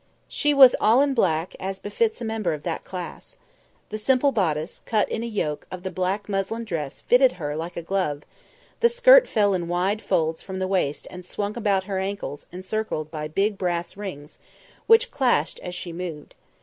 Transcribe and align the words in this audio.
She 0.27 0.51
was 0.51 0.75
all 0.81 0.99
in 1.01 1.13
black, 1.13 1.55
as 1.59 1.77
befits 1.77 2.21
a 2.21 2.25
member 2.25 2.53
of 2.53 2.63
that 2.63 2.83
class. 2.83 3.37
The 3.89 3.99
simple 3.99 4.31
bodice, 4.31 4.81
cut 4.83 5.07
in 5.09 5.21
a 5.21 5.27
yoke, 5.27 5.67
of 5.69 5.83
the 5.83 5.91
black 5.91 6.27
muslin 6.27 6.63
dress 6.63 7.01
fitted 7.01 7.33
her 7.33 7.55
like 7.55 7.77
a 7.77 7.83
glove; 7.83 8.23
the 8.79 8.89
skirt 8.89 9.27
fell 9.27 9.53
in 9.53 9.67
wide 9.67 10.01
folds 10.01 10.41
from 10.41 10.57
the 10.57 10.67
waist 10.67 11.07
and 11.11 11.23
swung 11.23 11.55
about 11.55 11.83
her 11.83 11.99
ankles 11.99 12.47
encircled 12.51 13.11
by 13.11 13.27
big 13.27 13.59
brass 13.59 13.95
rings, 13.95 14.39
which 14.87 15.11
clashed 15.11 15.59
as 15.59 15.75
she 15.75 15.93
moved. 15.93 16.33